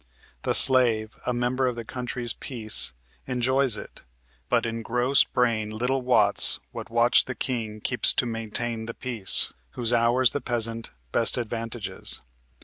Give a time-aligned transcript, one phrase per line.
[0.41, 2.91] The slave, a member of the country's peace,
[3.27, 4.01] Enjoys it,
[4.49, 9.53] but in gross brain little wots What watch the king keeps to maintain the peace,
[9.73, 12.19] Whose hours the peasant best advantages."